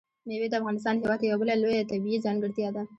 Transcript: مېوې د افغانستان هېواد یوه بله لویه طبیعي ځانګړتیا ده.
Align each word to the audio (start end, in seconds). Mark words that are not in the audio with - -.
مېوې 0.27 0.47
د 0.49 0.53
افغانستان 0.61 0.95
هېواد 1.01 1.21
یوه 1.23 1.39
بله 1.41 1.53
لویه 1.61 1.89
طبیعي 1.91 2.23
ځانګړتیا 2.25 2.69
ده. 2.75 2.83